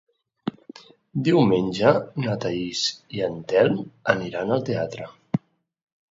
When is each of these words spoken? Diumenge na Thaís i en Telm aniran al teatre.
Diumenge 1.25 1.91
na 2.23 2.37
Thaís 2.45 2.81
i 3.17 3.21
en 3.27 3.35
Telm 3.51 3.77
aniran 4.15 4.55
al 4.57 4.65
teatre. 4.71 5.07